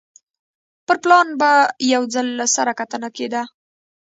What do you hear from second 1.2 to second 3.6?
به یو ځل له سره کتنه کېده